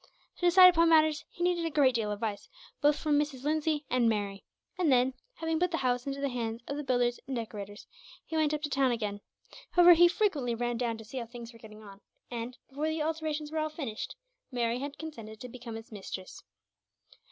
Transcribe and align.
To 0.37 0.47
decide 0.47 0.69
upon 0.71 0.89
matters, 0.89 1.23
he 1.29 1.43
needed 1.43 1.63
a 1.63 1.69
great 1.69 1.93
deal 1.93 2.09
of 2.09 2.15
advice, 2.17 2.49
both 2.81 2.97
from 2.97 3.19
Mrs. 3.19 3.43
Lindsay 3.43 3.85
and 3.87 4.09
Mary; 4.09 4.43
and 4.75 4.91
then, 4.91 5.13
having 5.35 5.59
put 5.59 5.69
the 5.69 5.77
house 5.77 6.07
into 6.07 6.19
the 6.19 6.29
hands 6.29 6.59
of 6.67 6.75
the 6.75 6.83
builders 6.83 7.19
and 7.27 7.35
decorators, 7.35 7.85
he 8.25 8.35
went 8.35 8.51
up 8.51 8.63
to 8.63 8.69
town 8.71 8.89
again. 8.91 9.21
However, 9.73 9.93
he 9.93 10.07
frequently 10.07 10.55
ran 10.55 10.77
down 10.77 10.97
to 10.97 11.05
see 11.05 11.19
how 11.19 11.27
things 11.27 11.53
were 11.53 11.59
getting 11.59 11.83
on 11.83 12.01
and, 12.31 12.57
before 12.67 12.89
the 12.89 13.03
alterations 13.03 13.51
were 13.51 13.59
all 13.59 13.69
finished, 13.69 14.15
Mary 14.51 14.79
had 14.79 14.97
consented 14.97 15.39
to 15.39 15.47
become 15.47 15.77
its 15.77 15.91
mistress. 15.91 16.41